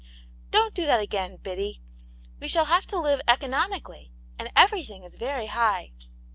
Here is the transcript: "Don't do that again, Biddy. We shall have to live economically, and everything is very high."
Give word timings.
"Don't 0.49 0.73
do 0.73 0.87
that 0.87 0.99
again, 0.99 1.35
Biddy. 1.37 1.79
We 2.39 2.47
shall 2.47 2.65
have 2.65 2.87
to 2.87 2.97
live 2.99 3.21
economically, 3.27 4.11
and 4.39 4.49
everything 4.55 5.03
is 5.03 5.15
very 5.15 5.45
high." 5.45 5.91